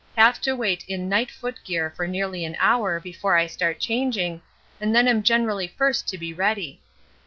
[0.17, 4.41] Have to wait in night foot gear for nearly an hour before I start changing,
[4.79, 6.81] and then am generally first to be ready.